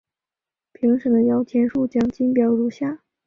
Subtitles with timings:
[0.71, 2.99] 评审的摇钱树奖金表如下表。